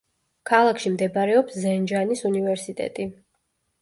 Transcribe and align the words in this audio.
ქალაქში 0.51 0.93
მდებარეობს 0.93 1.59
ზენჯანის 1.67 2.25
უნივერსიტეტი. 2.33 3.07